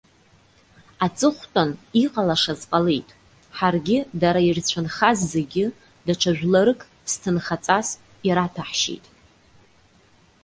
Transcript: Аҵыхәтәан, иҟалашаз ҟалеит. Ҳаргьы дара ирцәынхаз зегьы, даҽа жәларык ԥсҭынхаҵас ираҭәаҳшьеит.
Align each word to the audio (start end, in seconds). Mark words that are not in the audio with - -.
Аҵыхәтәан, 1.05 1.71
иҟалашаз 2.03 2.61
ҟалеит. 2.69 3.09
Ҳаргьы 3.57 3.97
дара 4.21 4.41
ирцәынхаз 4.47 5.17
зегьы, 5.33 5.65
даҽа 6.05 6.31
жәларык 6.37 6.81
ԥсҭынхаҵас 7.03 7.87
ираҭәаҳшьеит. 8.27 9.05